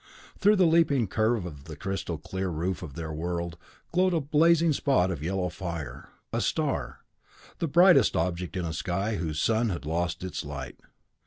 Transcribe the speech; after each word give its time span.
Through 0.39 0.55
the 0.55 0.65
leaping 0.65 1.05
curve 1.05 1.45
of 1.45 1.65
the 1.65 1.75
crystal 1.75 2.17
clear 2.17 2.49
roof 2.49 2.81
of 2.81 2.95
their 2.95 3.13
world 3.13 3.55
glowed 3.91 4.15
a 4.15 4.19
blazing 4.19 4.73
spot 4.73 5.11
of 5.11 5.21
yellow 5.21 5.49
fire. 5.49 6.09
A 6.33 6.41
star 6.41 7.01
the 7.59 7.67
brightest 7.67 8.15
object 8.17 8.57
in 8.57 8.65
a 8.65 8.73
sky 8.73 9.17
whose 9.17 9.39
sun 9.39 9.69
had 9.69 9.85
lost 9.85 10.23
its 10.23 10.43
light. 10.43 10.79